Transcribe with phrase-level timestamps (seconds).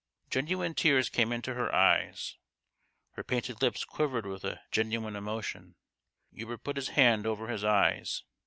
[0.31, 2.35] Genuine tears came into her eyes;
[3.11, 5.75] her painted lips quivered with a genuine emotion.
[6.33, 8.23] Hubert put his hand over his eyes.